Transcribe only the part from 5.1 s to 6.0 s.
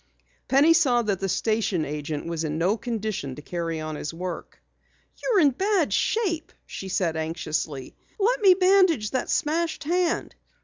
"You're in bad